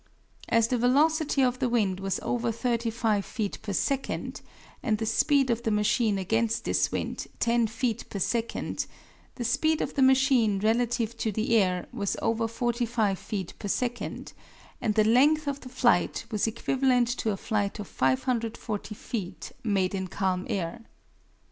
As 0.49 0.67
the 0.69 0.79
velocity 0.79 1.43
of 1.43 1.59
the 1.59 1.69
wind 1.69 1.99
was 1.99 2.19
over 2.23 2.51
35 2.51 3.23
feet 3.23 3.61
per 3.61 3.71
second 3.71 4.41
and 4.81 4.97
the 4.97 5.05
speed 5.05 5.51
of 5.51 5.61
the 5.61 5.69
machine 5.69 6.17
against 6.17 6.63
this 6.65 6.91
wind 6.91 7.27
ten 7.39 7.67
feet 7.67 8.09
per 8.09 8.17
second, 8.17 8.87
the 9.35 9.43
speed 9.43 9.79
of 9.79 9.93
the 9.93 10.01
machine 10.01 10.57
relative 10.57 11.15
to 11.17 11.31
the 11.31 11.55
air 11.55 11.85
was 11.93 12.17
over 12.19 12.47
45 12.47 13.19
feet 13.19 13.53
per 13.59 13.67
second, 13.67 14.33
and 14.81 14.95
the 14.95 15.03
length 15.03 15.45
of 15.47 15.59
the 15.61 15.69
flight 15.69 16.25
was 16.31 16.47
equivalent 16.47 17.07
to 17.09 17.29
a 17.29 17.37
flight 17.37 17.77
of 17.77 17.87
540 17.87 18.95
feet 18.95 19.51
made 19.63 19.93
in 19.93 20.07
calm 20.07 20.47
air. 20.49 20.81